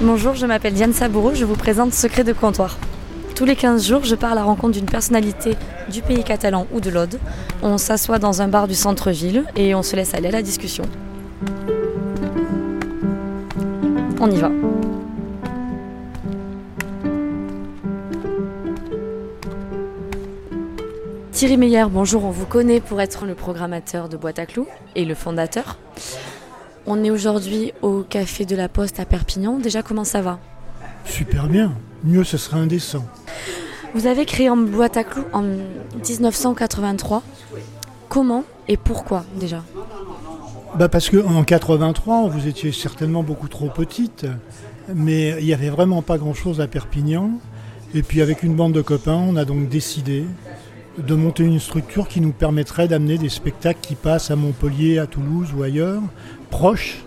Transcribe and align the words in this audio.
Bonjour, 0.00 0.34
je 0.34 0.46
m'appelle 0.46 0.74
Diane 0.74 0.92
Saboureau, 0.92 1.34
je 1.34 1.44
vous 1.44 1.56
présente 1.56 1.92
Secret 1.92 2.22
de 2.22 2.32
comptoir. 2.32 2.76
Tous 3.34 3.44
les 3.44 3.56
15 3.56 3.86
jours, 3.86 4.04
je 4.04 4.14
pars 4.14 4.32
à 4.32 4.34
la 4.34 4.44
rencontre 4.44 4.72
d'une 4.72 4.86
personnalité 4.86 5.56
du 5.90 6.00
pays 6.02 6.24
catalan 6.24 6.66
ou 6.72 6.80
de 6.80 6.90
l'Aude. 6.90 7.18
On 7.62 7.76
s'assoit 7.76 8.18
dans 8.18 8.40
un 8.40 8.48
bar 8.48 8.68
du 8.68 8.74
centre-ville 8.74 9.44
et 9.56 9.74
on 9.74 9.82
se 9.82 9.96
laisse 9.96 10.14
aller 10.14 10.28
à 10.28 10.32
la 10.32 10.42
discussion. 10.42 10.84
On 14.20 14.30
y 14.30 14.36
va. 14.36 14.50
Thierry 21.36 21.58
Meyer, 21.58 21.84
bonjour, 21.90 22.24
on 22.24 22.30
vous 22.30 22.46
connaît 22.46 22.80
pour 22.80 22.98
être 22.98 23.26
le 23.26 23.34
programmateur 23.34 24.08
de 24.08 24.16
Boîte 24.16 24.38
à 24.38 24.46
Clous 24.46 24.66
et 24.94 25.04
le 25.04 25.14
fondateur. 25.14 25.76
On 26.86 27.04
est 27.04 27.10
aujourd'hui 27.10 27.72
au 27.82 28.04
Café 28.04 28.46
de 28.46 28.56
la 28.56 28.70
Poste 28.70 29.00
à 29.00 29.04
Perpignan. 29.04 29.58
Déjà, 29.58 29.82
comment 29.82 30.04
ça 30.04 30.22
va? 30.22 30.38
Super 31.04 31.48
bien. 31.48 31.74
Mieux, 32.04 32.24
ce 32.24 32.38
serait 32.38 32.56
indécent. 32.56 33.04
Vous 33.92 34.06
avez 34.06 34.24
créé 34.24 34.48
en 34.48 34.56
Boîte 34.56 34.96
à 34.96 35.04
Clous 35.04 35.26
en 35.34 35.42
1983. 35.42 37.22
Comment 38.08 38.44
et 38.66 38.78
pourquoi 38.78 39.26
déjà? 39.38 39.62
Bah 40.78 40.88
Parce 40.88 41.10
qu'en 41.10 41.44
83, 41.44 42.30
vous 42.30 42.48
étiez 42.48 42.72
certainement 42.72 43.22
beaucoup 43.22 43.48
trop 43.48 43.68
petite, 43.68 44.24
mais 44.88 45.36
il 45.40 45.44
n'y 45.44 45.52
avait 45.52 45.68
vraiment 45.68 46.00
pas 46.00 46.16
grand-chose 46.16 46.62
à 46.62 46.66
Perpignan. 46.66 47.32
Et 47.94 48.02
puis 48.02 48.22
avec 48.22 48.42
une 48.42 48.54
bande 48.54 48.72
de 48.72 48.80
copains, 48.80 49.22
on 49.28 49.36
a 49.36 49.44
donc 49.44 49.68
décidé 49.68 50.24
de 50.98 51.14
monter 51.14 51.44
une 51.44 51.60
structure 51.60 52.08
qui 52.08 52.20
nous 52.20 52.32
permettrait 52.32 52.88
d'amener 52.88 53.18
des 53.18 53.28
spectacles 53.28 53.80
qui 53.80 53.94
passent 53.94 54.30
à 54.30 54.36
Montpellier, 54.36 54.98
à 54.98 55.06
Toulouse 55.06 55.48
ou 55.56 55.62
ailleurs, 55.62 56.02
proches, 56.50 57.04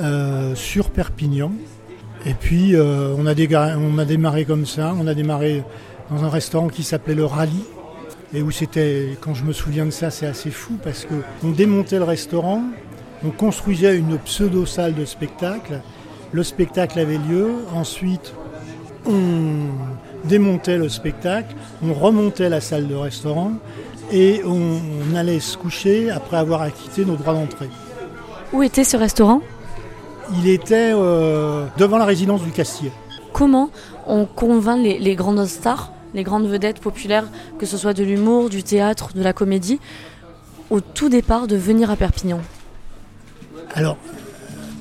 euh, 0.00 0.54
sur 0.54 0.90
Perpignan. 0.90 1.52
Et 2.24 2.34
puis 2.34 2.76
euh, 2.76 3.14
on, 3.18 3.26
a 3.26 3.34
on 3.76 3.98
a 3.98 4.04
démarré 4.04 4.44
comme 4.44 4.66
ça, 4.66 4.94
on 4.98 5.06
a 5.06 5.14
démarré 5.14 5.64
dans 6.10 6.24
un 6.24 6.28
restaurant 6.28 6.68
qui 6.68 6.82
s'appelait 6.82 7.14
le 7.14 7.24
Rallye, 7.24 7.64
et 8.34 8.42
où 8.42 8.50
c'était, 8.50 9.16
quand 9.20 9.34
je 9.34 9.44
me 9.44 9.52
souviens 9.52 9.84
de 9.84 9.90
ça, 9.90 10.10
c'est 10.10 10.26
assez 10.26 10.50
fou 10.50 10.74
parce 10.82 11.06
qu'on 11.06 11.50
démontait 11.50 11.98
le 11.98 12.04
restaurant, 12.04 12.62
on 13.24 13.30
construisait 13.30 13.96
une 13.96 14.18
pseudo-salle 14.18 14.94
de 14.94 15.04
spectacle, 15.04 15.80
le 16.32 16.42
spectacle 16.42 16.98
avait 16.98 17.18
lieu, 17.18 17.50
ensuite 17.74 18.32
on 19.04 19.66
démontait 20.24 20.78
le 20.78 20.88
spectacle, 20.88 21.54
on 21.82 21.92
remontait 21.92 22.48
la 22.48 22.60
salle 22.60 22.86
de 22.86 22.94
restaurant 22.94 23.52
et 24.10 24.42
on, 24.44 25.16
allait 25.16 25.40
se 25.40 25.56
coucher 25.56 26.10
après 26.10 26.36
avoir 26.36 26.62
acquitté 26.62 27.04
nos 27.04 27.16
droits 27.16 27.34
d'entrée. 27.34 27.68
Où 28.52 28.62
était 28.62 28.84
ce 28.84 28.96
restaurant? 28.96 29.40
Il 30.38 30.48
était 30.48 30.92
euh, 30.94 31.66
devant 31.78 31.98
la 31.98 32.04
résidence 32.04 32.42
du 32.42 32.50
Castier. 32.50 32.92
Comment 33.32 33.70
on 34.06 34.26
convainc 34.26 34.80
les, 34.82 35.14
grandes 35.14 35.46
stars, 35.46 35.92
les 36.14 36.22
grandes 36.22 36.46
vedettes 36.46 36.80
populaires, 36.80 37.26
que 37.58 37.66
ce 37.66 37.76
soit 37.76 37.94
de 37.94 38.04
l'humour, 38.04 38.50
du 38.50 38.62
théâtre, 38.62 39.10
de 39.14 39.22
la 39.22 39.32
comédie, 39.32 39.80
au 40.70 40.80
tout 40.80 41.08
départ 41.08 41.46
de 41.46 41.56
venir 41.56 41.90
à 41.90 41.96
Perpignan? 41.96 42.40
Alors, 43.74 43.96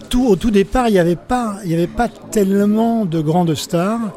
tout, 0.09 0.27
au 0.27 0.35
tout 0.35 0.51
départ, 0.51 0.89
il 0.89 0.93
n'y 0.93 0.99
avait, 0.99 1.17
avait, 1.29 1.87
pas 1.87 2.09
tellement 2.09 3.05
de 3.05 3.21
grandes 3.21 3.55
stars. 3.55 4.11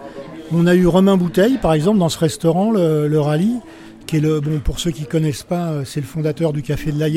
On 0.56 0.68
a 0.68 0.74
eu 0.76 0.86
Romain 0.86 1.16
Bouteille, 1.16 1.58
par 1.58 1.72
exemple, 1.72 1.98
dans 1.98 2.08
ce 2.08 2.18
restaurant, 2.18 2.70
le, 2.70 3.18
Rallye, 3.18 3.58
qui 4.06 4.18
est 4.18 4.20
le, 4.20 4.38
bon, 4.38 4.60
pour 4.60 4.78
ceux 4.78 4.92
qui 4.92 5.04
connaissent 5.04 5.42
pas, 5.42 5.70
euh, 5.70 5.82
c'est 5.84 5.98
le 5.98 6.06
fondateur 6.06 6.52
du 6.52 6.62
Café 6.62 6.92
de 6.92 7.00
la 7.00 7.08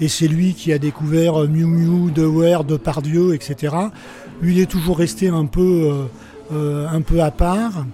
et 0.00 0.06
c'est 0.06 0.28
lui 0.28 0.54
qui 0.54 0.72
a 0.72 0.78
découvert 0.78 1.42
euh, 1.42 1.48
Miu 1.48 1.66
Miu, 1.66 2.12
Dewar, 2.12 2.62
Depardieu, 2.62 3.34
etc. 3.34 3.74
Lui, 4.40 4.54
il 4.54 4.60
est 4.60 4.70
toujours 4.70 4.98
resté 4.98 5.26
un 5.26 5.46
peu, 5.46 6.06
euh, 6.52 6.86
à 7.20 7.30
part, 7.32 7.84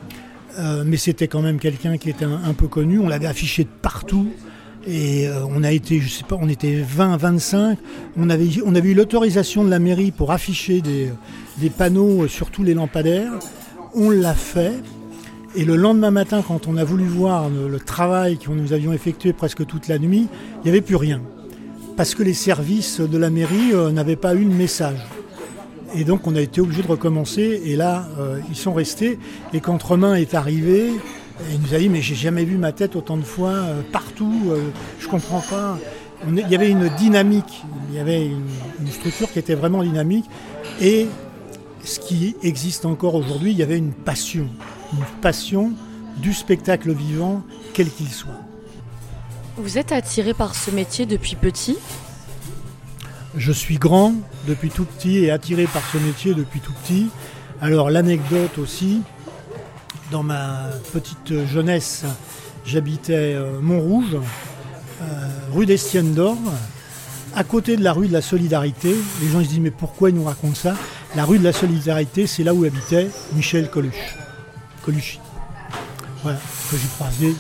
mais 0.85 0.99
c'était 0.99 1.29
quand 1.29 1.41
même 1.41 1.59
quelqu'un 1.59 1.97
qui 1.97 2.11
était 2.11 2.27
un, 2.27 2.53
peu 2.53 2.69
connu. 2.69 2.99
On 2.99 3.09
l'avait 3.09 3.27
affiché 3.27 3.65
de 3.65 3.71
partout. 3.81 4.29
Et 4.87 5.29
on 5.55 5.63
a 5.65 5.71
été, 5.71 6.01
je 6.01 6.09
sais 6.09 6.25
pas, 6.25 6.37
on 6.41 6.49
était 6.49 6.81
20, 6.81 7.17
25. 7.17 7.79
On 8.17 8.29
avait, 8.29 8.49
on 8.65 8.75
avait 8.75 8.91
eu 8.91 8.95
l'autorisation 8.95 9.65
de 9.65 9.71
la 9.71 9.79
mairie 9.79 10.11
pour 10.11 10.33
afficher 10.33 10.81
des, 10.81 11.11
des 11.59 11.71
panneaux 11.71 12.27
sur 12.27 12.51
tous 12.51 12.65
les 12.65 12.75
lampadaires 12.75 13.33
on 13.95 14.11
l'a 14.11 14.35
fait. 14.35 14.75
Et 15.55 15.65
le 15.65 15.77
lendemain 15.77 16.11
matin, 16.11 16.43
quand 16.47 16.67
on 16.67 16.77
a 16.77 16.85
voulu 16.85 17.05
voir 17.05 17.49
le, 17.49 17.81
travail 17.81 18.39
que 18.39 18.51
nous 18.51 18.73
avions 18.73 18.93
effectué 18.93 19.33
presque 19.33 19.65
toute 19.67 19.89
la 19.89 19.99
nuit, 19.99 20.29
il 20.57 20.65
n'y 20.65 20.71
avait 20.71 20.83
plus 20.83 20.97
rien. 20.97 21.23
Parce 21.97 22.15
que 22.15 22.23
les 22.23 22.35
services 22.35 23.01
de 23.01 23.19
la 23.19 23.31
mairie 23.31 23.73
euh, 23.73 23.91
n'avaient 23.91 24.17
pas 24.17 24.35
eu 24.35 24.45
de 24.45 24.53
message. 24.53 24.99
Et 25.95 26.05
donc 26.05 26.27
on 26.27 26.37
a 26.37 26.41
été 26.41 26.61
obligé 26.61 26.83
de 26.83 26.87
recommencer. 26.87 27.63
Et 27.65 27.77
là, 27.77 28.07
euh, 28.21 28.39
ils 28.51 28.57
sont 28.57 28.75
restés. 28.75 29.19
Et 29.55 29.61
quand 29.61 29.83
Romain 29.83 30.15
est 30.15 30.35
arrivé, 30.35 30.93
il 31.51 31.61
nous 31.61 31.75
a 31.75 31.79
dit 31.79 31.89
mais 31.89 32.03
j'ai 32.03 32.15
jamais 32.15 32.45
vu 32.45 32.59
ma 32.59 32.73
tête 32.73 32.95
autant 32.95 33.17
de 33.17 33.23
fois 33.23 33.51
euh, 33.51 33.81
partout. 33.91 34.53
je 35.01 35.09
comprends 35.09 35.41
pas. 35.41 35.79
il 36.29 36.49
y 36.49 36.55
avait 36.55 36.71
une 36.71 36.89
dynamique. 36.99 37.65
Il 37.91 37.97
y 37.97 38.01
avait 38.01 38.27
une, 38.27 38.93
structure 38.93 39.33
qui 39.33 39.39
était 39.39 39.55
vraiment 39.55 39.83
dynamique. 39.83 40.27
Ce 41.85 42.01
qui 42.01 42.37
existe 42.43 42.85
encore 42.85 43.15
aujourd'hui, 43.15 43.53
il 43.53 43.59
y 43.59 43.63
avait 43.63 43.79
une 43.79 43.93
passion, 43.93 44.49
une 44.93 45.05
passion 45.21 45.73
du 46.17 46.33
spectacle 46.33 46.93
vivant, 46.93 47.43
quel 47.73 47.91
qu'il 47.91 48.11
soit. 48.11 48.41
Vous 49.57 49.79
êtes 49.79 49.93
attiré 49.93 50.35
par 50.35 50.55
ce 50.55 50.71
métier 50.71 51.07
depuis 51.07 51.37
petit? 51.37 51.77
Je 53.37 53.53
suis 53.53 53.77
grand 53.77 54.15
depuis 54.47 54.71
tout 54.71 54.85
petit 54.85 55.19
et 55.19 55.31
attiré 55.31 55.67
par 55.67 55.83
ce 55.93 55.99
métier 55.99 56.35
depuis 56.35 56.61
tout 56.61 56.73
petit. 56.85 57.09
Alors 57.61 57.91
l'anecdote 57.91 58.59
aussi, 58.59 59.03
dans 60.11 60.23
ma 60.23 60.71
petite 60.93 61.45
jeunesse, 61.47 62.05
j'habitais 62.65 63.35
euh, 63.35 63.61
Montrouge, 63.61 64.17
euh, 65.03 65.29
rue 65.53 65.67
d'Estienne 65.67 66.15
d'Or, 66.15 66.39
à 67.35 67.45
côté 67.45 67.77
de 67.77 67.83
la 67.83 67.93
rue 67.93 68.09
de 68.09 68.13
la 68.13 68.23
Solidarité. 68.23 68.95
Les 69.21 69.29
gens 69.29 69.43
se 69.43 69.49
disent 69.49 69.61
mais 69.61 69.71
pourquoi 69.71 70.11
ils 70.11 70.17
nous 70.17 70.25
racontent 70.25 70.55
ça? 70.55 70.75
La 71.17 71.25
rue 71.25 71.39
de 71.39 71.45
la 71.45 71.53
Solidarité, 71.53 72.27
c'est 72.27 72.45
là 72.45 72.55
où 72.55 72.65
habitait 72.65 73.09
Michel 73.35 73.71
Coluche. 73.71 74.17
Colucci. 74.83 75.21
Voilà, 76.23 76.39
que 76.71 76.77
j'ai 76.77 76.89
croisé, 76.89 77.35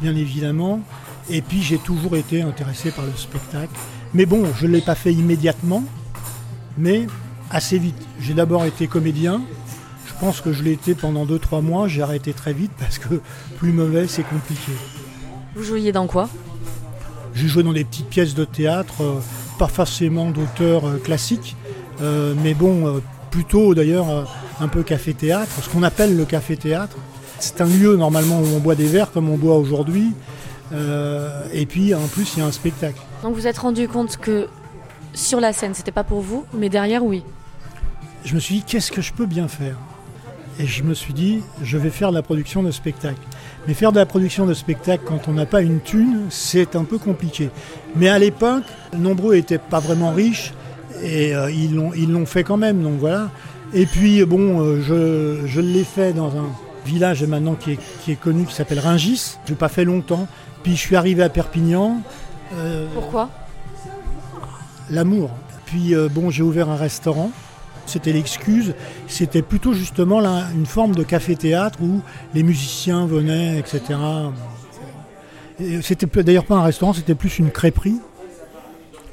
bien 0.00 0.14
évidemment. 0.14 0.80
Et 1.28 1.42
puis 1.42 1.62
j'ai 1.62 1.78
toujours 1.78 2.16
été 2.16 2.42
intéressé 2.42 2.90
par 2.90 3.04
le 3.04 3.12
spectacle. 3.16 3.72
Mais 4.14 4.26
bon, 4.26 4.44
je 4.58 4.66
ne 4.66 4.72
l'ai 4.72 4.80
pas 4.80 4.94
fait 4.94 5.12
immédiatement, 5.12 5.84
mais 6.76 7.06
assez 7.50 7.78
vite. 7.78 8.00
J'ai 8.20 8.34
d'abord 8.34 8.64
été 8.64 8.86
comédien. 8.86 9.40
Je 10.06 10.12
pense 10.20 10.40
que 10.40 10.52
je 10.52 10.62
l'ai 10.62 10.72
été 10.72 10.94
pendant 10.94 11.24
2-3 11.24 11.62
mois. 11.62 11.88
J'ai 11.88 12.02
arrêté 12.02 12.32
très 12.32 12.52
vite 12.52 12.72
parce 12.78 12.98
que 12.98 13.20
plus 13.58 13.72
mauvais, 13.72 14.06
c'est 14.06 14.24
compliqué. 14.24 14.72
Vous 15.54 15.64
jouiez 15.64 15.92
dans 15.92 16.06
quoi? 16.06 16.28
J'ai 17.34 17.48
joué 17.48 17.62
dans 17.62 17.72
des 17.72 17.84
petites 17.84 18.08
pièces 18.08 18.34
de 18.34 18.44
théâtre, 18.44 19.02
euh, 19.02 19.20
pas 19.58 19.68
forcément 19.68 20.30
d'auteurs 20.30 20.86
euh, 20.86 20.98
classiques, 20.98 21.56
mais 22.00 22.54
bon, 22.54 22.86
euh, 22.86 23.00
plutôt 23.30 23.74
d'ailleurs 23.74 24.08
euh, 24.10 24.24
un 24.60 24.68
peu 24.68 24.82
café-théâtre, 24.82 25.50
ce 25.62 25.68
qu'on 25.68 25.82
appelle 25.82 26.16
le 26.16 26.24
café-théâtre. 26.24 26.96
C'est 27.38 27.60
un 27.60 27.66
lieu 27.66 27.96
normalement 27.96 28.40
où 28.40 28.46
on 28.54 28.58
boit 28.58 28.74
des 28.74 28.86
verres 28.86 29.12
comme 29.12 29.30
on 29.30 29.36
boit 29.36 29.56
aujourd'hui. 29.56 30.12
et 31.52 31.66
puis 31.66 31.94
en 31.94 32.06
plus, 32.06 32.34
il 32.36 32.40
y 32.40 32.42
a 32.42 32.46
un 32.46 32.52
spectacle. 32.52 33.00
Donc 33.22 33.34
vous 33.34 33.46
êtes 33.46 33.58
rendu 33.58 33.88
compte 33.88 34.18
que 34.18 34.46
sur 35.14 35.40
la 35.40 35.52
scène, 35.52 35.74
c'était 35.74 35.90
pas 35.90 36.04
pour 36.04 36.20
vous, 36.20 36.44
mais 36.54 36.68
derrière, 36.68 37.04
oui. 37.04 37.24
Je 38.24 38.34
me 38.34 38.40
suis 38.40 38.56
dit, 38.56 38.62
qu'est-ce 38.62 38.92
que 38.92 39.00
je 39.00 39.12
peux 39.12 39.26
bien 39.26 39.48
faire? 39.48 39.76
Et 40.58 40.66
je 40.66 40.82
me 40.82 40.92
suis 40.92 41.14
dit, 41.14 41.40
je 41.62 41.78
vais 41.78 41.88
faire 41.90 42.10
de 42.10 42.16
la 42.16 42.22
production 42.22 42.62
de 42.62 42.70
spectacle. 42.70 43.20
Mais 43.66 43.74
faire 43.74 43.92
de 43.92 43.98
la 43.98 44.06
production 44.06 44.46
de 44.46 44.54
spectacle 44.54 45.04
quand 45.06 45.28
on 45.28 45.32
n'a 45.32 45.46
pas 45.46 45.62
une 45.62 45.80
thune, 45.80 46.26
c'est 46.28 46.76
un 46.76 46.84
peu 46.84 46.98
compliqué. 46.98 47.50
Mais 47.96 48.08
à 48.08 48.18
l'époque, 48.18 48.64
nombreux 48.96 49.34
n'étaient 49.34 49.58
pas 49.58 49.80
vraiment 49.80 50.12
riches 50.12 50.52
et 51.02 51.34
euh, 51.34 51.50
ils 51.50 51.74
l'ont 51.74 52.26
fait 52.26 52.44
quand 52.44 52.56
même, 52.56 52.82
donc 52.82 52.98
voilà. 52.98 53.30
Et 53.72 53.86
puis 53.86 54.24
bon, 54.24 54.60
euh, 54.60 54.82
je, 54.82 55.46
je 55.46 55.60
l'ai 55.60 55.84
fait 55.84 56.12
dans 56.12 56.36
un 56.36 56.50
village 56.84 57.22
maintenant 57.24 57.54
qui 57.54 57.72
est, 57.72 57.78
qui 58.02 58.12
est 58.12 58.16
connu, 58.16 58.44
qui 58.44 58.54
s'appelle 58.54 58.80
Ringis. 58.80 59.36
Je 59.46 59.52
n'ai 59.52 59.56
pas 59.56 59.68
fait 59.68 59.84
longtemps. 59.84 60.26
Puis 60.62 60.72
je 60.72 60.80
suis 60.80 60.96
arrivé 60.96 61.22
à 61.22 61.28
Perpignan. 61.28 62.02
Euh, 62.54 62.86
Pourquoi? 62.94 63.30
L'amour. 64.90 65.30
Puis 65.66 65.94
bon, 66.10 66.30
j'ai 66.30 66.42
ouvert 66.42 66.68
un 66.68 66.76
restaurant. 66.76 67.30
C'était 67.86 68.12
l'excuse. 68.12 68.74
C'était 69.06 69.42
plutôt 69.42 69.72
justement 69.72 70.18
là, 70.18 70.46
une 70.54 70.66
forme 70.66 70.96
de 70.96 71.04
café-théâtre 71.04 71.78
où 71.80 72.00
les 72.34 72.42
musiciens 72.42 73.06
venaient, 73.06 73.58
etc. 73.58 73.80
C'était 75.82 76.22
d'ailleurs 76.22 76.44
pas 76.44 76.56
un 76.56 76.62
restaurant, 76.62 76.92
c'était 76.92 77.14
plus 77.14 77.38
une 77.38 77.50
crêperie. 77.50 78.00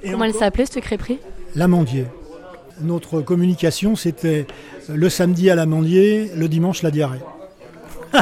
Comment 0.04 0.26
elle 0.26 0.34
s'appelait 0.34 0.66
cette 0.66 0.84
crêperie? 0.84 1.20
L'amandier. 1.56 2.06
Notre 2.82 3.22
communication, 3.22 3.96
c'était 3.96 4.46
le 4.90 5.10
samedi 5.10 5.50
à 5.50 5.56
l'amandier, 5.56 6.32
le 6.36 6.48
dimanche 6.48 6.84
la 6.84 6.92
diarrhée. 6.92 7.22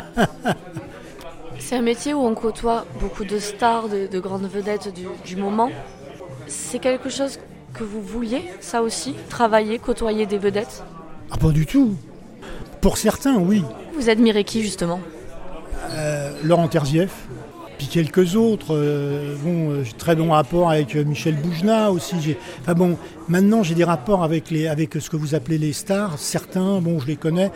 C'est 1.59 1.75
un 1.75 1.81
métier 1.81 2.13
où 2.13 2.19
on 2.19 2.35
côtoie 2.35 2.85
beaucoup 2.99 3.25
de 3.25 3.39
stars, 3.39 3.89
de, 3.89 4.19
grandes 4.19 4.47
vedettes 4.47 4.93
du, 5.25 5.35
moment. 5.35 5.71
C'est 6.45 6.77
quelque 6.77 7.09
chose 7.09 7.39
que 7.73 7.83
vous 7.83 8.03
vouliez, 8.03 8.43
ça 8.59 8.83
aussi 8.83 9.15
Travailler, 9.29 9.79
côtoyer 9.79 10.27
des 10.27 10.37
vedettes? 10.37 10.83
Ah, 11.31 11.37
pas 11.37 11.49
du 11.49 11.65
tout. 11.65 11.95
Pour 12.81 12.99
certains, 12.99 13.37
oui. 13.37 13.63
Vous 13.97 14.09
admirez 14.11 14.43
qui, 14.43 14.61
justement? 14.61 14.99
Euh, 15.89 16.31
Laurent 16.43 16.67
Terzieff, 16.67 17.25
puis 17.77 17.87
quelques 17.87 18.35
autres. 18.35 18.75
Euh, 18.75 19.35
euh, 19.45 19.83
j'ai 19.83 19.93
très 19.93 20.15
bon 20.15 20.31
rapport 20.31 20.69
avec 20.69 20.95
Michel 20.95 21.35
Boujna 21.35 21.91
aussi. 21.91 22.15
Enfin 22.61 22.73
bon, 22.73 22.97
maintenant 23.27 23.63
j'ai 23.63 23.75
des 23.75 23.83
rapports 23.83 24.23
avec, 24.23 24.49
les, 24.51 24.67
avec 24.67 24.95
ce 24.95 25.09
que 25.09 25.17
vous 25.17 25.35
appelez 25.35 25.57
les 25.57 25.73
stars. 25.73 26.17
Certains, 26.17 26.81
bon, 26.81 26.99
je 26.99 27.07
les 27.07 27.15
connais. 27.15 27.51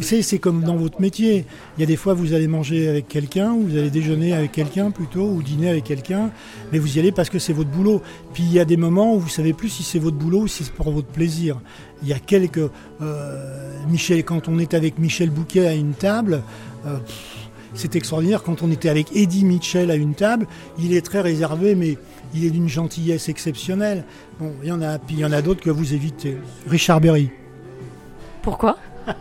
C'est 0.00 0.38
comme 0.38 0.62
dans 0.62 0.76
votre 0.76 1.00
métier. 1.00 1.44
Il 1.76 1.80
y 1.80 1.82
a 1.82 1.86
des 1.86 1.96
fois, 1.96 2.14
vous 2.14 2.32
allez 2.32 2.48
manger 2.48 2.88
avec 2.88 3.08
quelqu'un, 3.08 3.52
ou 3.52 3.66
vous 3.68 3.76
allez 3.76 3.90
déjeuner 3.90 4.32
avec 4.32 4.52
quelqu'un 4.52 4.90
plutôt, 4.90 5.28
ou 5.28 5.42
dîner 5.42 5.68
avec 5.68 5.84
quelqu'un, 5.84 6.30
mais 6.72 6.78
vous 6.78 6.96
y 6.96 7.00
allez 7.00 7.12
parce 7.12 7.28
que 7.28 7.38
c'est 7.38 7.52
votre 7.52 7.70
boulot. 7.70 8.00
Puis 8.32 8.44
il 8.44 8.52
y 8.52 8.60
a 8.60 8.64
des 8.64 8.76
moments 8.76 9.14
où 9.14 9.20
vous 9.20 9.28
savez 9.28 9.52
plus 9.52 9.68
si 9.68 9.82
c'est 9.82 9.98
votre 9.98 10.16
boulot 10.16 10.42
ou 10.42 10.48
si 10.48 10.64
c'est 10.64 10.72
pour 10.72 10.90
votre 10.90 11.08
plaisir. 11.08 11.60
Il 12.02 12.08
y 12.08 12.12
a 12.12 12.18
quelques. 12.18 12.70
Euh, 13.02 13.80
Michel, 13.88 14.24
quand 14.24 14.48
on 14.48 14.58
est 14.58 14.74
avec 14.74 14.98
Michel 14.98 15.30
Bouquet 15.30 15.66
à 15.66 15.74
une 15.74 15.92
table, 15.92 16.42
euh, 16.86 16.98
c'est 17.74 17.96
extraordinaire. 17.96 18.42
Quand 18.42 18.62
on 18.62 18.70
était 18.70 18.88
avec 18.88 19.14
Eddie 19.14 19.44
Mitchell 19.44 19.90
à 19.90 19.96
une 19.96 20.14
table, 20.14 20.46
il 20.78 20.94
est 20.94 21.04
très 21.04 21.20
réservé, 21.20 21.74
mais 21.74 21.98
il 22.34 22.44
est 22.44 22.50
d'une 22.50 22.68
gentillesse 22.68 23.28
exceptionnelle. 23.28 24.04
Bon, 24.38 24.52
il 24.62 24.68
y 24.68 24.72
en 24.72 24.82
a, 24.82 24.98
puis 24.98 25.16
il 25.16 25.20
y 25.20 25.24
en 25.24 25.32
a 25.32 25.42
d'autres 25.42 25.60
que 25.60 25.70
vous 25.70 25.94
évitez. 25.94 26.36
Richard 26.68 27.00
Berry. 27.00 27.30
Pourquoi? 28.42 28.76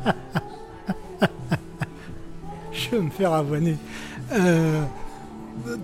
Je 2.71 2.89
vais 2.91 2.99
me 3.01 3.09
faire 3.09 3.33
avoiner. 3.33 3.77
Euh, 4.33 4.83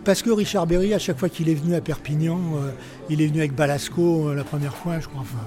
parce 0.04 0.22
que 0.22 0.30
Richard 0.32 0.68
Berry, 0.68 0.94
à 0.94 1.00
chaque 1.00 1.18
fois 1.18 1.30
qu'il 1.30 1.50
est 1.50 1.54
venu 1.54 1.76
à 1.76 1.82
Perpignan, 1.82 2.40
euh, 2.56 2.72
il 3.10 3.22
est 3.22 3.28
venu 3.28 3.40
avec 3.40 3.54
Balasco 3.54 4.30
euh, 4.30 4.36
la 4.36 4.44
première 4.44 4.76
fois, 4.76 5.00
je 5.00 5.08
crois. 5.08 5.22
Enfin, 5.22 5.38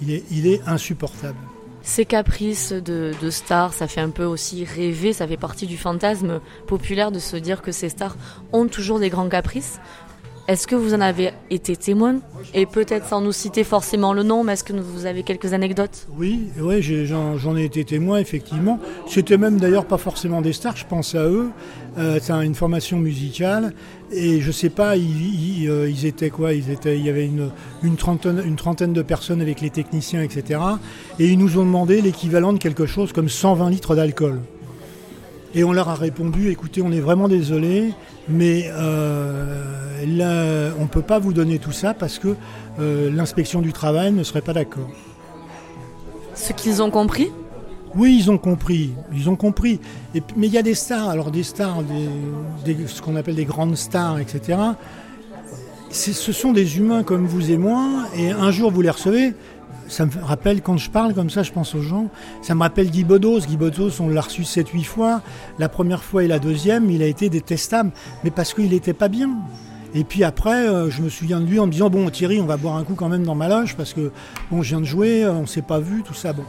il, 0.00 0.10
est, 0.10 0.24
il 0.30 0.46
est 0.46 0.62
insupportable. 0.66 1.38
Ces 1.86 2.06
caprices 2.06 2.72
de, 2.72 3.12
stars, 3.28 3.74
ça 3.74 3.86
fait 3.86 4.00
un 4.00 4.08
peu 4.08 4.24
aussi 4.24 4.64
rêver, 4.64 5.12
ça 5.12 5.28
fait 5.28 5.36
partie 5.36 5.66
du 5.66 5.76
fantasme 5.76 6.40
populaire 6.66 7.12
de 7.12 7.18
se 7.18 7.36
dire 7.36 7.60
que 7.60 7.72
ces 7.72 7.90
stars 7.90 8.16
ont 8.54 8.66
toujours 8.66 8.98
des 8.98 9.10
grands 9.10 9.28
caprices. 9.28 9.80
Est-ce 10.48 10.66
que 10.66 10.76
vous 10.76 10.94
en 10.94 11.00
avez 11.00 11.32
été 11.50 11.76
témoin 11.76 12.16
Et 12.54 12.64
peut-être 12.64 13.06
sans 13.06 13.20
nous 13.20 13.32
citer 13.32 13.64
forcément 13.64 14.14
le 14.14 14.22
nom, 14.22 14.44
mais 14.44 14.54
est-ce 14.54 14.64
que 14.64 14.72
vous 14.72 15.04
avez 15.04 15.22
quelques 15.22 15.52
anecdotes 15.52 16.06
Oui, 16.18 16.48
oui 16.58 16.82
j'en 16.82 17.56
ai 17.56 17.64
été 17.64 17.84
témoin, 17.84 18.18
effectivement. 18.18 18.80
C'était 19.06 19.38
même 19.38 19.58
d'ailleurs 19.58 19.86
pas 19.86 19.98
forcément 19.98 20.40
des 20.40 20.54
stars, 20.54 20.76
je 20.76 20.86
pense 20.86 21.14
à 21.14 21.26
eux. 21.26 21.50
Euh, 21.98 22.18
c'est 22.20 22.32
une 22.32 22.54
formation 22.54 22.98
musicale. 22.98 23.72
Et 24.16 24.40
je 24.40 24.52
sais 24.52 24.70
pas, 24.70 24.96
ils, 24.96 25.68
euh, 25.68 25.92
étaient 26.04 26.30
quoi? 26.30 26.54
Ils 26.54 26.70
étaient, 26.70 26.96
Il 26.96 27.04
y 27.04 27.08
avait 27.08 27.26
une, 27.26 27.96
trentaine, 27.96 28.42
une 28.44 28.56
trentaine 28.56 28.92
de 28.92 29.02
personnes 29.02 29.40
avec 29.40 29.60
les 29.60 29.70
techniciens, 29.70 30.22
etc. 30.22 30.60
Et 31.18 31.28
ils 31.28 31.38
nous 31.38 31.58
ont 31.58 31.64
demandé 31.64 32.00
l'équivalent 32.00 32.52
de 32.52 32.58
quelque 32.58 32.86
chose 32.86 33.12
comme 33.12 33.28
120 33.28 33.70
litres 33.70 33.96
d'alcool. 33.96 34.40
Et 35.54 35.64
on 35.64 35.72
leur 35.72 35.88
a 35.88 35.94
répondu, 35.94 36.50
écoutez, 36.50 36.82
on 36.82 36.92
est 36.92 37.00
vraiment 37.00 37.28
désolé, 37.28 37.92
mais 38.28 38.70
euh, 38.72 40.70
on 40.78 40.82
ne 40.82 40.88
peut 40.88 41.02
pas 41.02 41.18
vous 41.18 41.32
donner 41.32 41.58
tout 41.58 41.72
ça 41.72 41.94
parce 41.94 42.18
que 42.18 42.34
euh, 42.80 43.10
l'inspection 43.10 43.62
du 43.62 43.72
travail 43.72 44.12
ne 44.12 44.22
serait 44.22 44.42
pas 44.42 44.52
d'accord. 44.52 44.90
Ce 46.34 46.52
qu'ils 46.52 46.82
ont 46.82 46.90
compris? 46.90 47.30
Oui, 47.96 48.16
ils 48.18 48.30
ont 48.30 48.38
compris. 48.38 48.92
Ils 49.12 49.28
ont 49.28 49.36
compris. 49.36 49.80
mais 50.36 50.46
il 50.46 50.52
y 50.52 50.58
a 50.58 50.62
des 50.62 50.74
stars, 50.74 51.08
alors 51.08 51.30
des 51.30 51.42
stars, 51.42 51.82
ce 52.86 53.02
qu'on 53.02 53.16
appelle 53.16 53.36
des 53.36 53.44
grandes 53.44 53.76
stars, 53.76 54.18
etc. 54.18 54.58
Ce 55.90 56.32
sont 56.32 56.52
des 56.52 56.78
humains 56.78 57.04
comme 57.04 57.26
vous 57.26 57.50
et 57.50 57.56
moi, 57.56 57.88
et 58.16 58.30
un 58.32 58.50
jour 58.50 58.72
vous 58.72 58.82
les 58.82 58.90
recevez, 58.90 59.34
ça 59.88 60.06
me 60.06 60.10
rappelle, 60.22 60.62
quand 60.62 60.76
je 60.76 60.90
parle 60.90 61.14
comme 61.14 61.30
ça, 61.30 61.42
je 61.42 61.52
pense 61.52 61.74
aux 61.74 61.82
gens, 61.82 62.08
ça 62.42 62.54
me 62.54 62.60
rappelle 62.60 62.90
Guy 62.90 63.04
Bedos. 63.04 63.40
Guy 63.40 63.56
Bedos, 63.56 64.00
on 64.00 64.08
l'a 64.08 64.22
reçu 64.22 64.42
7-8 64.42 64.84
fois. 64.84 65.22
La 65.58 65.68
première 65.68 66.02
fois 66.02 66.24
et 66.24 66.26
la 66.26 66.38
deuxième, 66.38 66.90
il 66.90 67.02
a 67.02 67.06
été 67.06 67.28
détestable, 67.28 67.92
mais 68.22 68.30
parce 68.30 68.54
qu'il 68.54 68.70
n'était 68.70 68.94
pas 68.94 69.08
bien. 69.08 69.30
Et 69.94 70.02
puis 70.02 70.24
après, 70.24 70.68
euh, 70.68 70.90
je 70.90 71.02
me 71.02 71.08
souviens 71.08 71.40
de 71.40 71.46
lui 71.46 71.60
en 71.60 71.66
me 71.66 71.72
disant 71.72 71.90
Bon, 71.90 72.08
Thierry, 72.10 72.40
on 72.40 72.46
va 72.46 72.56
boire 72.56 72.76
un 72.76 72.84
coup 72.84 72.94
quand 72.94 73.08
même 73.08 73.24
dans 73.24 73.36
ma 73.36 73.48
loge, 73.48 73.76
parce 73.76 73.92
que 73.92 74.10
bon, 74.50 74.62
je 74.62 74.70
viens 74.70 74.80
de 74.80 74.86
jouer, 74.86 75.22
euh, 75.22 75.32
on 75.32 75.42
ne 75.42 75.46
s'est 75.46 75.62
pas 75.62 75.78
vu, 75.78 76.02
tout 76.02 76.14
ça. 76.14 76.32
Bon, 76.32 76.44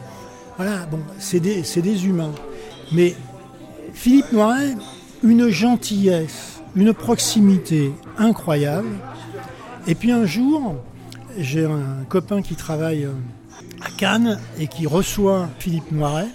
voilà, 0.57 0.86
bon, 0.86 1.00
c'est 1.19 1.40
des, 1.40 1.62
des 1.62 2.06
humains. 2.06 2.34
Mais 2.92 3.16
Philippe 3.94 4.31
Noiret, 4.31 4.75
une 5.24 5.50
gentillesse, 5.50 6.62
une 6.75 6.94
proximité 6.94 7.92
incroyable. 8.18 8.90
Et 9.88 9.96
puis 9.96 10.12
un 10.12 10.25
jour, 10.25 10.75
j'ai 11.38 11.66
un 11.66 12.06
copain 12.07 12.42
qui 12.42 12.56
travaille 12.56 13.06
euh, 13.06 13.13
à 13.81 13.90
Cannes 13.92 14.40
et 14.60 14.68
qui 14.68 14.88
reçoit 14.88 15.50
Philippe 15.60 15.92
Noiret 15.92 16.28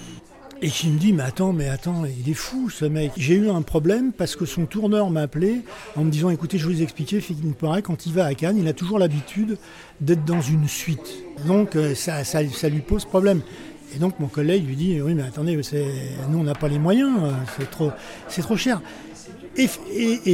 et 0.63 0.69
qui 0.69 0.89
me 0.89 0.99
dit 0.99 1.13
mais 1.13 1.23
attends 1.23 1.53
mais 1.53 1.69
attends 1.69 2.05
il 2.05 2.31
est 2.31 2.35
fou 2.35 2.69
ce 2.69 2.85
mec 2.85 3.13
j'ai 3.17 3.35
eu 3.35 3.49
un 3.49 3.63
problème 3.63 4.13
parce 4.13 4.37
que 4.37 4.45
son 4.45 4.67
tourneur 4.67 5.11
m'a 5.11 5.23
appelé 5.23 5.63
en 5.97 6.05
me 6.05 6.11
disant 6.11 6.29
écoutez 6.31 6.59
je 6.59 6.69
vais 6.69 6.75
vous 6.75 6.83
expliquer 6.83 7.21
Philippe 7.21 7.63
Noiret 7.63 7.83
quand 7.83 8.07
il 8.07 8.13
va 8.13 8.27
à 8.27 8.35
Cannes 8.35 8.59
il 8.59 8.69
a 8.69 8.75
toujours 8.75 8.99
l'habitude 8.99 9.57
d'être 10.01 10.25
dans 10.25 10.43
une 10.43 10.69
suite 10.69 11.25
donc 11.47 11.77
euh, 11.77 11.95
ça, 11.95 12.25
ça, 12.25 12.43
lui 12.43 12.81
pose 12.81 13.07
problème 13.07 13.41
et 13.95 13.99
donc 13.99 14.19
mon 14.21 14.29
collègue 14.29 14.67
lui 14.67 14.77
dit 14.77 15.01
oui 15.01 15.15
mais 15.15 15.23
attendez 15.23 15.59
nous 16.31 16.39
on 16.39 16.45
n'a 16.45 16.55
pas 16.55 16.69
les 16.69 16.79
moyens 16.79 17.13
euh, 17.23 17.31
c'est 17.59 17.71
trop 17.71 17.91
trop 18.39 18.57
cher 18.57 18.81
et, 19.57 19.69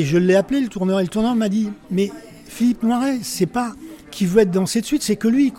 je 0.05 0.19
l'ai 0.19 0.35
appelé 0.35 0.61
le 0.61 0.69
tourneur 0.69 1.01
et 1.01 1.03
le 1.03 1.09
tourneur 1.09 1.35
m'a 1.35 1.49
dit 1.49 1.71
mais 1.91 2.11
Philippe 2.47 2.83
Noiret 2.83 3.19
c'est 3.23 3.47
pas 3.47 3.75
qui 4.17 4.25
veut 4.25 4.41
être 4.41 4.51
dans 4.51 4.65
cette 4.65 4.87
suite, 4.87 5.03
c'est 5.03 5.17
que 5.17 5.29
lui, 5.29 5.53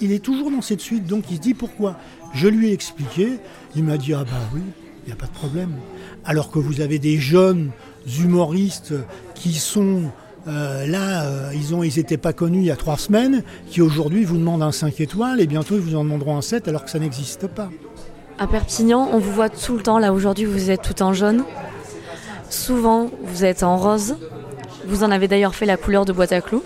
il, 0.00 0.12
est 0.12 0.22
toujours 0.24 0.52
dans 0.52 0.62
cette 0.62 0.80
suite, 0.80 1.04
donc 1.04 1.24
il 1.30 1.38
se 1.38 1.40
dit 1.40 1.54
pourquoi? 1.54 1.96
Je 2.32 2.46
lui 2.46 2.68
ai 2.68 2.72
expliqué, 2.72 3.40
il 3.74 3.82
m'a 3.82 3.96
dit 3.96 4.14
ah 4.14 4.22
bah 4.22 4.38
oui, 4.54 4.60
il 5.02 5.06
n'y 5.06 5.12
a 5.12 5.16
pas 5.16 5.26
de 5.26 5.32
problème. 5.32 5.72
Alors 6.24 6.52
que 6.52 6.60
vous 6.60 6.80
avez 6.80 7.00
des 7.00 7.18
jeunes 7.18 7.72
humoristes 8.20 8.94
qui 9.34 9.54
sont 9.54 10.12
euh, 10.48 10.86
là, 10.86 11.24
euh, 11.24 11.50
ils 11.54 11.74
ont, 11.74 11.82
ils 11.82 11.96
n'étaient 11.96 12.16
pas 12.16 12.32
connus 12.32 12.60
il 12.60 12.64
y 12.64 12.70
a 12.70 12.76
trois 12.76 12.96
semaines, 12.96 13.42
qui 13.68 13.82
aujourd'hui 13.82 14.24
vous 14.24 14.36
demandent 14.36 14.62
un 14.62 14.72
5 14.72 15.00
étoiles 15.00 15.40
et 15.40 15.46
bientôt 15.46 15.74
ils 15.74 15.80
vous 15.80 15.94
en 15.94 16.04
demanderont 16.04 16.36
un 16.36 16.42
7 16.42 16.68
alors 16.68 16.84
que 16.84 16.90
ça 16.90 16.98
n'existe 16.98 17.46
pas. 17.46 17.70
À 18.38 18.46
Perpignan, 18.46 19.08
on 19.12 19.18
vous 19.18 19.32
voit 19.32 19.50
tout 19.50 19.76
le 19.76 19.82
temps. 19.82 19.98
Là 19.98 20.12
aujourd'hui, 20.12 20.44
vous 20.44 20.70
êtes 20.70 20.82
tout 20.82 21.02
en 21.02 21.12
jaune. 21.12 21.44
Souvent, 22.50 23.10
vous 23.24 23.44
êtes 23.44 23.62
en 23.62 23.76
rose. 23.76 24.16
Vous 24.86 25.04
en 25.04 25.10
avez 25.10 25.28
d'ailleurs 25.28 25.54
fait 25.54 25.66
la 25.66 25.76
couleur 25.76 26.04
de 26.04 26.12
boîte 26.12 26.32
à 26.32 26.40
clous. 26.40 26.62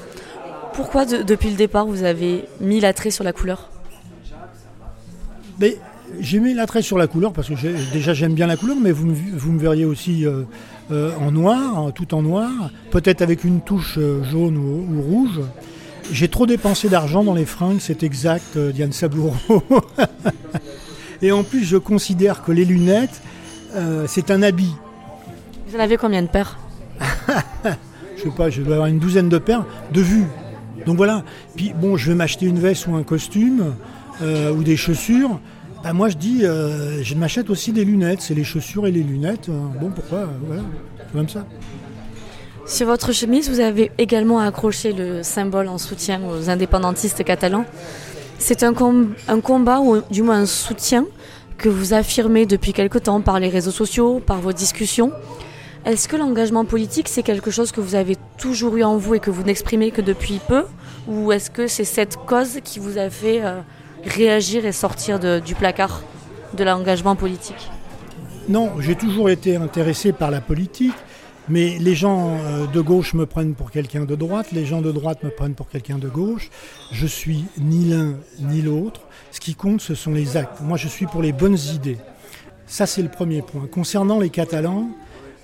Pourquoi 0.75 1.05
depuis 1.05 1.51
le 1.51 1.57
départ 1.57 1.87
vous 1.87 2.05
avez 2.05 2.45
mis 2.61 2.81
l'attrait 2.81 3.11
sur 3.11 3.25
la 3.25 3.33
couleur? 3.33 3.69
Mais, 5.59 5.77
J'ai 6.21 6.41
mis 6.41 6.55
l'attrait 6.55 6.83
sur 6.83 6.99
la 6.99 7.07
couleur 7.07 7.33
parce 7.33 7.49
que 7.49 7.55
déjà 7.93 8.15
j'aime 8.15 8.35
bien 8.35 8.47
la 8.47 8.57
couleur, 8.57 8.77
mais 8.81 8.93
vous 8.93 9.07
me, 9.07 9.15
vous 9.15 9.53
me 9.53 9.59
verriez 9.59 9.85
aussi 9.85 10.27
euh, 10.27 10.43
euh, 10.93 11.11
en 11.21 11.33
noir, 11.33 11.93
tout 11.95 12.15
en 12.15 12.23
noir, 12.23 12.51
peut-être 12.91 13.23
avec 13.23 13.45
une 13.45 13.61
touche 13.61 13.97
euh, 13.99 14.23
jaune 14.25 14.57
ou, 14.57 15.03
rouge. 15.03 15.41
J'ai 16.11 16.29
trop 16.29 16.47
dépensé 16.47 16.89
d'argent 16.89 17.25
dans 17.25 17.35
les 17.35 17.47
fringues, 17.47 17.79
c'est 17.81 18.03
exact, 18.03 18.59
Diane 18.59 18.93
Saboureau. 18.93 19.35
Et 21.23 21.33
en 21.33 21.45
plus, 21.45 21.65
je 21.65 21.77
considère 21.77 22.43
que 22.43 22.51
les 22.53 22.65
lunettes, 22.65 23.23
c'est 24.07 24.31
un 24.33 24.43
habit. 24.43 24.75
Vous 25.69 25.77
en 25.77 25.81
avez 25.81 25.97
combien 25.97 26.21
de 26.21 26.27
paires 26.27 26.59
Je 28.17 28.23
sais 28.25 28.37
pas, 28.37 28.51
je 28.51 28.63
dois 28.63 28.75
avoir 28.75 28.89
une 28.89 28.99
douzaine 28.99 29.29
de 29.29 29.39
paires 29.39 29.65
de 29.93 30.01
vue. 30.01 30.27
Donc 30.87 30.97
voilà. 30.97 31.25
Puis 31.57 31.73
bon, 31.75 31.97
je 31.97 32.11
vais 32.11 32.17
m'acheter 32.17 32.47
une 32.47 32.59
veste 32.59 32.87
ou 32.87 32.95
un 32.95 33.03
costume 33.03 33.75
euh, 34.23 34.53
ou 34.53 34.63
des 34.63 34.77
chaussures. 34.77 35.41
Bah, 35.83 35.93
moi, 35.93 36.09
je 36.09 36.17
dis, 36.17 36.45
euh, 36.45 37.03
je 37.03 37.15
m'achète 37.15 37.51
aussi 37.51 37.73
des 37.73 37.85
lunettes. 37.85 38.21
C'est 38.21 38.35
les 38.35 38.45
chaussures 38.45 38.87
et 38.87 38.93
les 38.93 39.03
lunettes. 39.03 39.49
Euh, 39.49 39.59
bon, 39.81 39.91
pourquoi 39.91 40.29
Voilà, 40.47 40.63
c'est 40.99 41.13
comme 41.13 41.29
ça. 41.29 41.45
Sur 42.67 42.87
votre 42.87 43.13
chemise, 43.13 43.51
vous 43.51 43.59
avez 43.59 43.91
également 43.99 44.39
accroché 44.39 44.93
le 44.93 45.25
symbole 45.25 45.67
en 45.67 45.79
soutien 45.79 46.21
aux 46.23 46.49
indépendantistes 46.49 47.25
catalans. 47.25 47.65
C'est 48.39 48.63
un, 48.63 48.73
un, 49.29 49.41
combat, 49.41 49.81
ou 49.81 50.03
du 50.11 50.23
moins 50.23 50.43
un 50.43 50.47
soutien, 50.47 51.05
que 51.59 51.69
vous 51.69 51.95
affirmez 51.95 52.47
depuis 52.47 52.73
quelque 52.73 52.99
temps 52.99 53.21
par 53.21 53.41
les 53.41 53.49
réseaux 53.49 53.73
sociaux, 53.73 54.21
par 54.25 54.41
vos 54.41 54.53
discussions. 54.53 55.13
Est-ce 55.85 56.07
que 56.07 56.17
l'engagement 56.17 56.65
politique, 56.65 57.09
c'est 57.09 57.25
quelque 57.25 57.51
chose 57.51 57.73
que 57.73 57.81
vous 57.81 57.97
avez 57.97 58.17
toujours 58.39 58.77
eu 58.77 58.85
en 58.85 58.97
vous 58.97 59.17
et 59.17 59.21
que 59.21 59.31
vous 59.31 59.43
n'exprimez 59.43 59.91
que 59.91 60.01
depuis 60.01 60.41
peu? 60.47 60.63
Ou 61.09 61.33
est-ce 61.33 61.51
que 61.51 61.67
c'est 61.67 61.85
cette 61.85 62.17
cause 62.17 62.61
qui 62.63 62.79
vous 62.79 62.99
a 62.99 63.11
fait 63.11 63.41
euh, 63.43 63.61
réagir 64.05 64.65
et 64.67 64.73
sortir 64.73 65.19
du 65.41 65.55
placard 65.55 66.03
de 66.55 66.65
l'engagement 66.65 67.17
politique 67.17 67.71
Non, 68.49 68.71
j'ai 68.81 68.95
toujours 68.95 69.31
été 69.31 69.57
intéressé 69.57 70.13
par 70.13 70.31
la 70.31 70.41
politique. 70.41 70.95
Mais 71.49 71.77
les 71.79 71.95
gens 71.95 72.37
euh, 72.37 72.67
de 72.67 72.81
gauche 72.81 73.15
me 73.15 73.27
prennent 73.27 73.55
pour 73.55 73.71
quelqu'un 73.73 74.05
de 74.05 74.15
droite, 74.15 74.53
les 74.53 74.65
gens 74.65 74.81
de 74.81 74.93
droite 74.93 75.25
me 75.25 75.31
prennent 75.31 75.55
pour 75.55 75.69
quelqu'un 75.69 75.99
de 75.99 76.09
gauche. 76.09 76.51
Je 76.93 77.07
suis 77.07 77.45
ni 77.59 77.87
l'un 77.87 78.15
ni 78.39 78.63
l'autre. 78.63 79.01
Ce 79.33 79.41
qui 79.41 79.55
compte, 79.55 79.81
ce 79.81 79.95
sont 79.95 80.13
les 80.13 80.37
actes. 80.37 80.61
Moi, 80.61 80.77
je 80.77 80.87
suis 80.87 81.07
pour 81.07 81.21
les 81.21 81.33
bonnes 81.33 81.59
idées. 81.75 81.99
Ça, 82.67 82.87
c'est 82.87 83.03
le 83.03 83.09
premier 83.09 83.43
point. 83.43 83.67
Concernant 83.67 84.21
les 84.21 84.31
Catalans, 84.31 84.89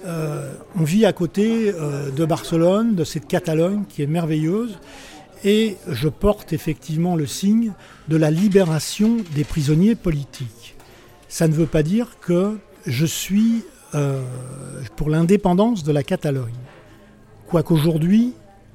euh, 0.07 0.53
on 0.79 0.85
vit 0.85 1.05
à 1.05 1.12
côté 1.12 1.75
euh, 1.75 2.11
de 2.11 2.25
Barcelone, 2.25 2.95
de 2.95 3.03
cette 3.03 3.27
Catalogne 3.27 3.83
qui 3.88 4.03
est 4.03 4.07
merveilleuse. 4.07 4.79
Et 5.45 5.76
je 5.88 6.09
porte 6.09 6.52
effectivement 6.52 7.16
le 7.16 7.26
signe 7.26 7.73
de 8.09 8.16
la 8.16 8.30
libération 8.30 9.18
des 9.35 9.45
prisonniers 9.45 9.95
politiques. 9.95 10.76
Ça 11.28 11.49
ne 11.49 11.52
veut 11.52 11.66
pas 11.66 11.83
dire 11.83 12.18
que 12.21 12.59
je 12.87 13.07
suis 13.07 13.64
euh, 13.95 14.23
pour 14.97 15.11
l'indépendance 15.11 15.85
de 15.85 15.92
la 15.92 16.02
Catalogne. 16.02 16.54
Quoiqu'aujourd'hui, 17.49 18.33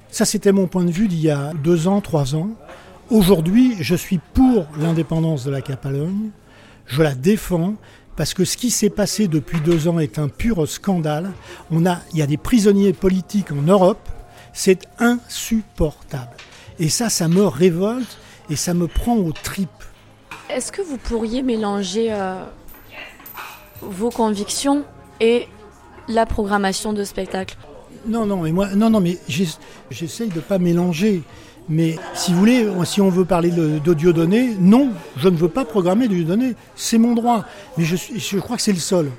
ça 0.09 0.25
c'était 0.25 0.51
mon 0.51 0.67
point 0.67 0.83
de 0.83 0.91
vue 0.91 1.07
d'il 1.07 1.21
y 1.21 1.29
a 1.29 1.51
deux 1.63 1.87
ans, 1.87 2.01
trois 2.01 2.35
ans, 2.35 2.51
aujourd'hui 3.09 3.75
je 3.79 3.95
suis 3.95 4.19
pour 4.33 4.67
l'indépendance 4.79 5.43
de 5.45 5.51
la 5.51 5.61
Catalogne, 5.61 6.29
je 6.85 7.01
la 7.01 7.15
défends, 7.15 7.75
parce 8.15 8.33
que 8.33 8.45
ce 8.45 8.57
qui 8.57 8.69
s'est 8.69 8.89
passé 8.89 9.27
depuis 9.27 9.59
deux 9.61 9.87
ans 9.87 9.99
est 9.99 10.19
un 10.19 10.27
pur 10.27 10.67
scandale. 10.67 11.31
On 11.71 11.85
a, 11.85 11.99
il 12.13 12.19
y 12.19 12.21
a 12.21 12.27
des 12.27 12.37
prisonniers 12.37 12.93
politiques 12.93 13.51
en 13.51 13.61
Europe, 13.61 14.07
c'est 14.53 14.87
insupportable. 14.99 16.37
Et 16.79 16.89
ça, 16.89 17.09
ça 17.09 17.27
me 17.27 17.45
révolte 17.45 18.17
et 18.49 18.55
ça 18.55 18.73
me 18.73 18.87
prend 18.87 19.15
aux 19.15 19.31
tripes. 19.31 19.69
Est-ce 20.49 20.71
que 20.71 20.81
vous 20.81 20.97
pourriez 20.97 21.41
mélanger 21.41 22.11
euh, 22.11 22.43
vos 23.81 24.09
convictions 24.09 24.83
et 25.19 25.47
la 26.07 26.25
programmation 26.25 26.93
de 26.93 27.03
spectacle? 27.03 27.57
Non, 28.05 28.25
non, 28.25 28.41
mais 28.41 28.51
moi, 28.51 28.75
non, 28.75 28.89
non, 28.89 28.99
mais 28.99 29.17
j'essaye 29.89 30.29
de 30.29 30.41
pas 30.41 30.57
mélanger. 30.57 31.23
Mais 31.69 31.95
si 32.13 32.33
vous 32.33 32.39
voulez, 32.39 32.67
si 32.83 32.99
on 32.99 33.09
veut 33.09 33.23
parler 33.23 33.49
de, 33.49 33.79
de 33.79 34.55
non, 34.59 34.91
je 35.15 35.29
ne 35.29 35.37
veux 35.37 35.47
pas 35.47 35.63
programmer 35.63 36.09
de 36.09 36.13
Dieudonné. 36.13 36.55
C'est 36.75 36.97
mon 36.97 37.13
droit. 37.13 37.45
Mais 37.77 37.85
je, 37.85 37.95
je 37.95 38.37
crois 38.39 38.57
que 38.57 38.61
c'est 38.61 38.73
le 38.73 38.79
seul. 38.79 39.09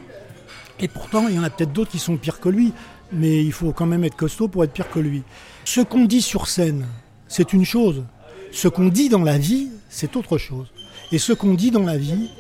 Et 0.79 0.89
pourtant, 0.89 1.27
il 1.29 1.37
y 1.37 1.39
en 1.39 1.43
a 1.43 1.49
peut-être 1.49 1.73
d'autres 1.73 1.93
qui 1.93 1.99
sont 1.99 2.19
pires 2.19 2.41
que 2.41 2.51
lui. 2.51 2.75
Mais 3.13 3.43
il 3.43 3.53
faut 3.53 3.73
quand 3.73 3.87
même 3.87 4.05
être 4.05 4.17
costaud 4.17 4.49
pour 4.49 4.63
être 4.65 4.73
pire 4.73 4.91
que 4.91 4.99
lui. 4.99 5.23
Ce 5.65 5.81
qu'on 5.81 6.05
dit 6.05 6.21
sur 6.21 6.47
scène, 6.49 6.87
c'est 7.35 7.53
une 7.53 7.65
chose. 7.65 8.05
Ce 8.53 8.69
qu'on 8.69 8.87
dit 8.87 9.09
dans 9.09 9.25
la 9.25 9.39
vie, 9.39 9.69
c'est 9.89 10.15
autre 10.15 10.39
chose. 10.39 10.69
Et 11.11 11.19
ce 11.19 11.33
qu'on 11.33 11.55
dit 11.55 11.73
dans 11.73 11.83
la 11.83 11.99
vie, 11.99 12.31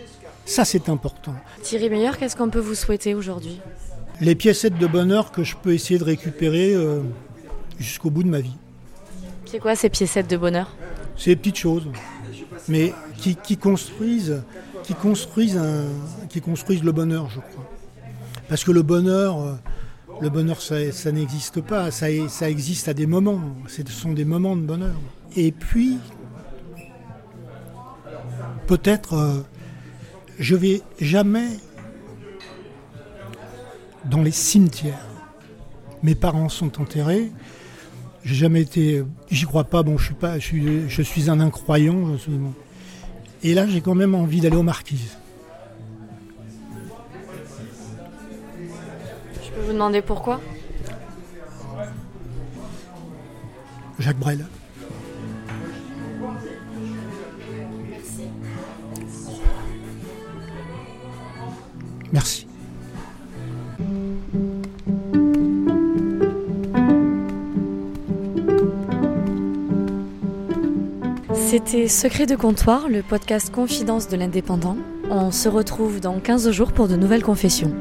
ça 0.46 0.64
c'est 0.64 0.88
important. 0.88 1.34
Thierry 1.62 1.90
Meyer, 1.90 2.12
qu'est-ce 2.16 2.36
qu'on 2.36 2.48
peut 2.48 2.60
vous 2.60 2.76
souhaiter 2.76 3.12
aujourd'hui? 3.12 3.60
Les 4.20 4.36
piécettes 4.36 4.78
de 4.78 4.86
bonheur 4.86 5.32
que 5.32 5.42
je 5.42 5.56
peux 5.56 5.74
essayer 5.74 5.98
de 5.98 6.04
récupérer 6.04 6.74
euh, 6.74 7.00
jusqu'au 7.80 8.08
bout 8.08 8.22
de 8.22 8.28
ma 8.28 8.38
vie. 8.38 8.54
C'est 9.46 9.58
quoi 9.58 9.74
ces 9.74 9.88
piécettes 9.88 10.30
de 10.30 10.36
bonheur 10.36 10.76
C'est 11.16 11.30
des 11.30 11.36
petites 11.36 11.58
choses, 11.58 11.88
mais 12.68 12.92
qui, 13.18 13.56
construisent, 13.56 14.44
qui 14.84 14.94
construisent, 14.94 15.60
qui 16.28 16.40
construisent 16.40 16.84
le 16.84 16.92
bonheur, 16.92 17.28
je 17.30 17.40
crois. 17.40 17.68
Parce 18.48 18.62
que 18.62 18.70
le 18.70 18.82
bonheur, 18.82 19.40
euh, 19.40 19.54
le 20.20 20.28
bonheur, 20.28 20.60
ça, 20.60 21.12
n'existe 21.12 21.60
pas, 21.60 21.90
ça, 21.90 22.10
existe 22.10 22.88
à 22.88 22.94
des 22.94 23.06
moments. 23.06 23.40
Ce 23.68 23.82
sont 23.90 24.12
des 24.12 24.24
moments 24.24 24.56
de 24.56 24.62
bonheur. 24.62 24.94
Et 25.36 25.52
puis, 25.52 25.98
peut-être, 28.66 29.14
euh, 29.14 29.40
je 30.38 30.54
vais 30.54 30.82
jamais 31.00 31.48
dans 34.04 34.22
les 34.22 34.30
cimetières. 34.30 35.06
Mes 36.02 36.14
parents 36.14 36.48
sont 36.48 36.80
enterrés. 36.80 37.32
J'ai 38.24 38.34
jamais 38.34 38.62
été, 38.62 39.04
j'y 39.30 39.44
crois 39.44 39.64
pas. 39.64 39.82
Bon, 39.82 39.98
je 39.98 40.06
suis 40.06 40.14
pas, 40.14 40.38
je 40.38 41.02
suis 41.02 41.30
un 41.30 41.40
incroyant. 41.40 42.16
Et 43.42 43.54
là, 43.54 43.66
j'ai 43.66 43.80
quand 43.80 43.94
même 43.94 44.14
envie 44.14 44.40
d'aller 44.40 44.56
aux 44.56 44.62
Marquises. 44.62 45.18
Demander 49.74 50.02
pourquoi 50.02 50.40
Jacques 53.98 54.18
Brel. 54.18 54.46
Merci. 62.12 62.46
C'était 71.34 71.88
Secret 71.88 72.26
de 72.26 72.36
comptoir, 72.36 72.88
le 72.88 73.02
podcast 73.02 73.52
Confidence 73.52 74.06
de 74.06 74.16
l'indépendant. 74.16 74.76
On 75.10 75.32
se 75.32 75.48
retrouve 75.48 75.98
dans 75.98 76.20
15 76.20 76.52
jours 76.52 76.70
pour 76.70 76.86
de 76.86 76.94
nouvelles 76.94 77.24
confessions. 77.24 77.74